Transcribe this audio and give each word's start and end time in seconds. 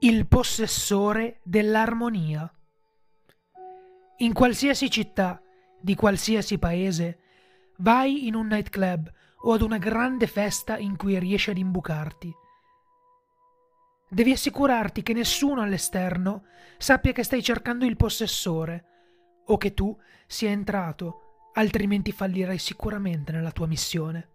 il 0.00 0.28
possessore 0.28 1.40
dell'armonia. 1.42 2.48
In 4.18 4.32
qualsiasi 4.32 4.88
città 4.88 5.42
di 5.80 5.96
qualsiasi 5.96 6.56
paese, 6.56 7.18
vai 7.78 8.28
in 8.28 8.36
un 8.36 8.46
nightclub 8.46 9.12
o 9.42 9.52
ad 9.52 9.60
una 9.60 9.78
grande 9.78 10.28
festa 10.28 10.78
in 10.78 10.96
cui 10.96 11.18
riesci 11.18 11.50
ad 11.50 11.58
imbucarti. 11.58 12.32
Devi 14.08 14.30
assicurarti 14.30 15.02
che 15.02 15.12
nessuno 15.12 15.62
all'esterno 15.62 16.44
sappia 16.78 17.10
che 17.10 17.24
stai 17.24 17.42
cercando 17.42 17.84
il 17.84 17.96
possessore 17.96 18.84
o 19.46 19.56
che 19.56 19.74
tu 19.74 19.98
sia 20.28 20.50
entrato, 20.50 21.48
altrimenti 21.54 22.12
fallirai 22.12 22.58
sicuramente 22.58 23.32
nella 23.32 23.50
tua 23.50 23.66
missione. 23.66 24.28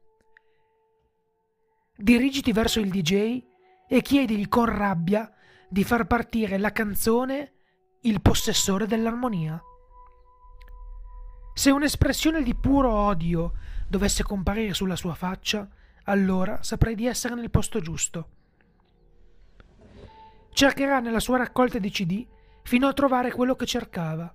Dirigiti 1.95 2.51
verso 2.51 2.81
il 2.81 2.89
DJ 2.89 3.41
e 3.87 4.01
chiedigli 4.01 4.49
con 4.49 4.65
rabbia 4.65 5.33
di 5.73 5.83
far 5.83 6.05
partire 6.05 6.59
la 6.59 6.71
canzone 6.71 7.53
Il 8.01 8.21
possessore 8.21 8.85
dell'armonia. 8.85 9.59
Se 11.55 11.71
un'espressione 11.71 12.43
di 12.43 12.53
puro 12.53 12.93
odio 12.93 13.53
dovesse 13.87 14.21
comparire 14.21 14.75
sulla 14.75 14.95
sua 14.95 15.15
faccia, 15.15 15.67
allora 16.03 16.61
saprai 16.61 16.93
di 16.93 17.07
essere 17.07 17.33
nel 17.33 17.49
posto 17.49 17.79
giusto. 17.79 18.27
Cercherà 20.51 20.99
nella 20.99 21.19
sua 21.19 21.37
raccolta 21.37 21.79
di 21.79 21.89
CD 21.89 22.23
fino 22.61 22.85
a 22.87 22.93
trovare 22.93 23.31
quello 23.31 23.55
che 23.55 23.65
cercava. 23.65 24.31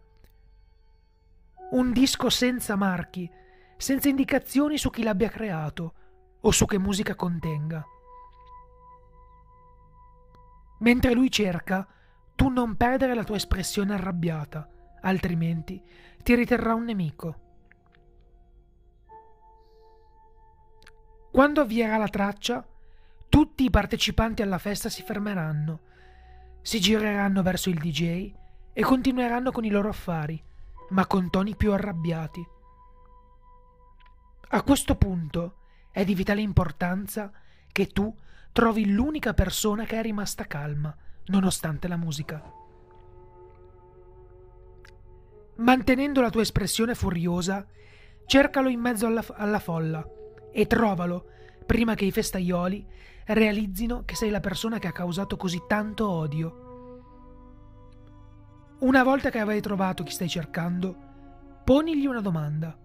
Un 1.71 1.93
disco 1.93 2.31
senza 2.31 2.75
marchi, 2.75 3.31
senza 3.77 4.09
indicazioni 4.09 4.77
su 4.77 4.91
chi 4.91 5.05
l'abbia 5.05 5.29
creato 5.29 5.95
o 6.41 6.51
su 6.51 6.67
che 6.67 6.79
musica 6.79 7.15
contenga. 7.15 7.87
Mentre 10.79 11.13
lui 11.13 11.31
cerca, 11.31 11.87
tu 12.35 12.49
non 12.49 12.77
perdere 12.77 13.15
la 13.15 13.25
tua 13.25 13.37
espressione 13.37 13.95
arrabbiata, 13.95 14.69
altrimenti 15.01 15.83
ti 16.23 16.35
riterrà 16.35 16.75
un 16.75 16.85
nemico. 16.85 17.41
Quando 21.31 21.61
avvierà 21.61 21.97
la 21.97 22.09
traccia, 22.09 22.67
tutti 23.29 23.65
i 23.65 23.71
partecipanti 23.71 24.43
alla 24.43 24.59
festa 24.59 24.89
si 24.89 25.03
fermeranno, 25.03 25.81
si 26.63 26.81
gireranno 26.81 27.43
verso 27.43 27.71
il 27.71 27.79
DJ 27.79 28.33
e 28.73 28.83
continueranno 28.83 29.51
con 29.51 29.65
i 29.65 29.71
loro 29.71 29.89
affari, 29.89 30.43
ma 30.91 31.07
con 31.07 31.31
toni 31.31 31.55
più 31.55 31.73
arrabbiati. 31.73 32.47
A 34.51 34.63
questo 34.63 34.97
punto 34.97 35.57
è 35.91 36.05
di 36.05 36.15
vitale 36.15 36.41
importanza 36.41 37.31
che 37.71 37.89
tu 37.89 38.15
trovi 38.59 38.93
l'unica 38.93 39.35
persona 39.35 39.85
che 39.85 40.01
è 40.01 40.03
rimasta 40.03 40.45
calma, 40.49 40.93
nonostante 41.27 41.87
la 41.87 41.97
musica. 41.97 42.43
Mantenendo 45.59 46.21
la 46.21 46.31
tua 46.31 46.43
espressione 46.43 46.97
furiosa, 46.97 47.65
cercalo 48.27 48.69
in 48.69 48.81
mezzo 48.81 49.07
alla, 49.07 49.25
alla 49.35 49.61
folla 49.61 50.05
e 50.51 50.67
trovalo 50.67 51.29
prima 51.67 51.95
che 51.95 52.07
i 52.07 52.11
festaioli 52.11 52.85
realizzino 53.27 54.03
che 54.05 54.17
sei 54.17 54.31
la 54.31 54.41
persona 54.41 54.81
che 54.81 54.89
ha 54.89 54.93
causato 54.93 55.37
così 55.37 55.63
tanto 55.69 56.09
odio. 56.09 56.99
Una 58.81 59.05
volta 59.05 59.31
che 59.31 59.39
avrai 59.39 59.61
trovato 59.61 60.03
chi 60.03 60.11
stai 60.11 60.29
cercando, 60.29 60.97
ponigli 61.63 62.07
una 62.07 62.21
domanda. 62.21 62.77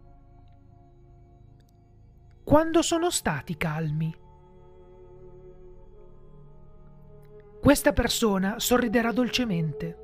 Quando 2.43 2.81
sono 2.83 3.09
stati 3.09 3.57
calmi? 3.57 4.21
Questa 7.63 7.93
persona 7.93 8.59
sorriderà 8.59 9.13
dolcemente 9.13 9.97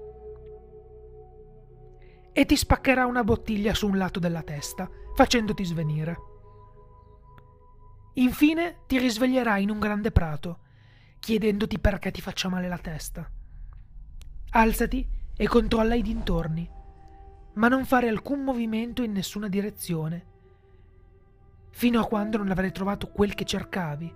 e 2.32 2.46
ti 2.46 2.56
spaccherà 2.56 3.06
una 3.06 3.26
bottiglia 3.26 3.74
su 3.74 3.86
un 3.86 3.98
lato 3.98 4.18
della 4.18 4.44
testa, 4.44 4.90
facendoti 5.14 5.66
svenire. 5.66 6.18
Infine 8.14 8.78
ti 8.88 8.98
risveglierai 8.98 9.62
in 9.62 9.72
un 9.72 9.80
grande 9.80 10.12
prato, 10.12 10.60
chiedendoti 11.20 11.80
perché 11.80 12.12
ti 12.12 12.22
faccia 12.22 12.48
male 12.48 12.70
la 12.70 12.78
testa. 12.78 13.30
Alzati 14.52 15.06
e 15.36 15.48
controlla 15.50 15.96
i 15.96 16.02
dintorni, 16.02 16.66
ma 17.56 17.68
non 17.68 17.84
fare 17.84 18.08
alcun 18.08 18.42
movimento 18.42 19.04
in 19.04 19.12
nessuna 19.12 19.50
direzione, 19.50 20.26
fino 21.72 22.00
a 22.00 22.06
quando 22.06 22.38
non 22.38 22.52
avrai 22.52 22.72
trovato 22.72 23.08
quel 23.08 23.34
che 23.34 23.44
cercavi, 23.44 24.16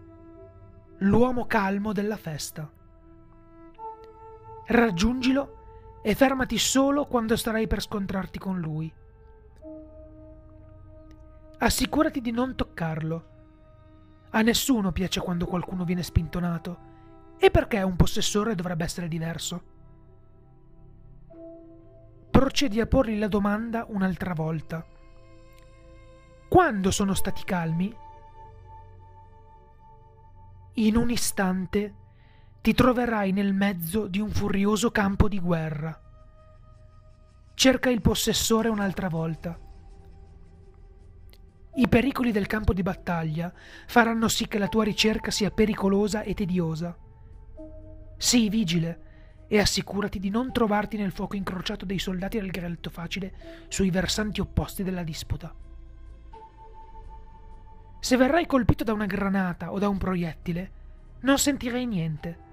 l'uomo 0.99 1.45
calmo 1.45 1.91
della 1.91 2.15
festa. 2.15 2.71
Raggiungilo 4.65 5.99
e 6.01 6.15
fermati 6.15 6.57
solo 6.57 7.05
quando 7.05 7.35
starai 7.35 7.67
per 7.67 7.81
scontrarti 7.81 8.39
con 8.39 8.59
lui. 8.59 8.93
Assicurati 11.57 12.21
di 12.21 12.31
non 12.31 12.55
toccarlo. 12.55 13.31
A 14.31 14.41
nessuno 14.41 14.91
piace 14.91 15.21
quando 15.21 15.45
qualcuno 15.45 15.83
viene 15.85 16.03
spintonato. 16.03 16.91
E 17.37 17.51
perché 17.51 17.81
un 17.81 17.95
possessore 17.95 18.55
dovrebbe 18.55 18.83
essere 18.83 19.07
diverso? 19.07 19.63
Procedi 22.29 22.79
a 22.79 22.87
porgli 22.87 23.17
la 23.17 23.27
domanda 23.27 23.85
un'altra 23.87 24.33
volta. 24.33 24.85
Quando 26.49 26.91
sono 26.91 27.13
stati 27.13 27.43
calmi? 27.43 27.95
In 30.73 30.95
un 30.97 31.09
istante 31.09 31.93
ti 32.63 32.73
troverai 32.73 33.33
nel 33.33 33.53
mezzo 33.53 34.07
di 34.07 34.21
un 34.21 34.29
furioso 34.29 34.89
campo 34.89 35.27
di 35.27 35.37
guerra. 35.37 36.01
Cerca 37.55 37.89
il 37.89 37.99
possessore 37.99 38.69
un'altra 38.69 39.09
volta. 39.09 39.59
I 41.73 41.87
pericoli 41.89 42.31
del 42.31 42.47
campo 42.47 42.71
di 42.71 42.81
battaglia 42.81 43.51
faranno 43.85 44.29
sì 44.29 44.47
che 44.47 44.59
la 44.59 44.69
tua 44.69 44.85
ricerca 44.85 45.29
sia 45.29 45.51
pericolosa 45.51 46.21
e 46.21 46.33
tediosa. 46.33 46.97
Sii 48.15 48.47
vigile 48.47 49.01
e 49.49 49.59
assicurati 49.59 50.17
di 50.17 50.29
non 50.29 50.53
trovarti 50.53 50.95
nel 50.95 51.11
fuoco 51.11 51.35
incrociato 51.35 51.83
dei 51.83 51.99
soldati 51.99 52.39
del 52.39 52.49
granello 52.49 52.89
facile 52.89 53.33
sui 53.67 53.89
versanti 53.89 54.39
opposti 54.39 54.83
della 54.83 55.03
disputa. 55.03 55.53
Se 57.99 58.15
verrai 58.15 58.45
colpito 58.45 58.85
da 58.85 58.93
una 58.93 59.05
granata 59.05 59.69
o 59.69 59.79
da 59.79 59.89
un 59.89 59.97
proiettile, 59.97 60.71
non 61.23 61.37
sentirai 61.37 61.85
niente 61.85 62.51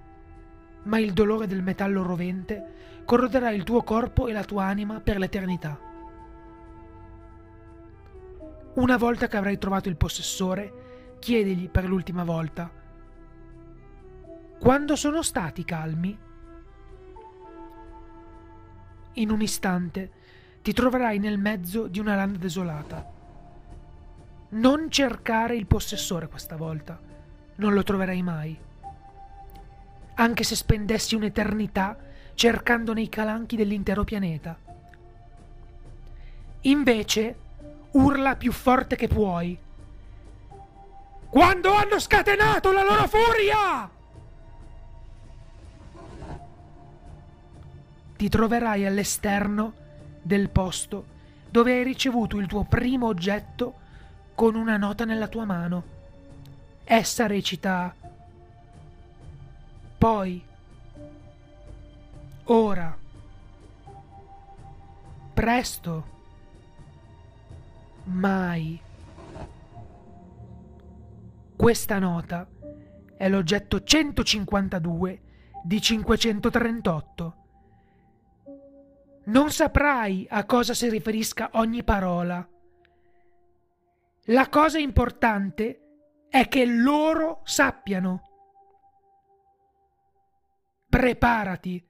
ma 0.85 0.99
il 0.99 1.13
dolore 1.13 1.47
del 1.47 1.63
metallo 1.63 2.03
rovente 2.03 3.03
corroderà 3.05 3.51
il 3.51 3.65
tuo 3.65 3.83
corpo 3.83 4.29
e 4.29 4.33
la 4.33 4.45
tua 4.45 4.65
anima 4.65 5.01
per 5.01 5.19
l'eternità. 5.19 5.79
Una 8.75 8.97
volta 8.97 9.27
che 9.27 9.37
avrai 9.37 9.59
trovato 9.59 9.89
il 9.89 9.97
possessore, 9.97 11.17
chiedigli 11.19 11.69
per 11.69 11.85
l'ultima 11.85 12.25
volta, 12.25 12.71
quando 14.59 14.95
sono 14.95 15.23
stati 15.23 15.65
calmi? 15.65 16.19
In 19.15 19.31
un 19.31 19.41
istante 19.41 20.11
ti 20.63 20.73
troverai 20.73 21.19
nel 21.19 21.39
mezzo 21.39 21.89
di 21.89 21.99
una 21.99 22.15
landa 22.15 22.39
desolata. 22.39 23.11
Non 24.51 24.91
cercare 24.91 25.57
il 25.57 25.67
possessore 25.67 26.29
questa 26.29 26.57
volta, 26.57 27.01
non 27.57 27.73
lo 27.73 27.83
troverai 27.83 28.23
mai 28.23 28.69
anche 30.21 30.45
se 30.45 30.55
spendessi 30.55 31.15
un'eternità 31.15 31.97
cercando 32.35 32.93
nei 32.93 33.09
calanchi 33.09 33.57
dell'intero 33.57 34.05
pianeta. 34.05 34.57
Invece, 36.63 37.37
urla 37.93 38.37
più 38.37 38.53
forte 38.53 38.97
che 38.97 39.09
puoi. 39.09 39.59
Quando 41.31 41.73
hanno 41.73 41.99
scatenato 41.99 42.71
la 42.71 42.83
loro 42.83 43.09
furia! 43.09 43.91
Ti 48.17 48.29
troverai 48.29 48.85
all'esterno 48.85 49.73
del 50.21 50.51
posto 50.51 51.19
dove 51.49 51.73
hai 51.73 51.83
ricevuto 51.83 52.37
il 52.37 52.47
tuo 52.47 52.65
primo 52.65 53.07
oggetto 53.07 53.75
con 54.35 54.55
una 54.55 54.77
nota 54.77 55.07
nella 55.07 55.29
tua 55.29 55.47
mano. 55.47 55.99
Essa 56.85 57.27
recita 57.27 57.95
poi, 60.01 60.43
ora, 62.45 62.99
presto, 65.35 66.05
mai. 68.05 68.81
Questa 71.55 71.99
nota 71.99 72.49
è 73.15 73.29
l'oggetto 73.29 73.83
152 73.83 75.21
di 75.65 75.83
538. 75.83 77.37
Non 79.25 79.51
saprai 79.51 80.27
a 80.31 80.47
cosa 80.47 80.73
si 80.73 80.89
riferisca 80.89 81.51
ogni 81.53 81.85
parola. 81.85 82.49
La 84.25 84.49
cosa 84.49 84.79
importante 84.79 85.81
è 86.31 86.49
che 86.49 86.65
loro 86.65 87.43
sappiano. 87.45 88.30
Preparati 90.91 91.89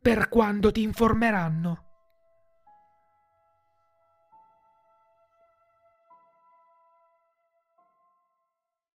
per 0.00 0.30
quando 0.30 0.72
ti 0.72 0.82
informeranno. 0.82 1.89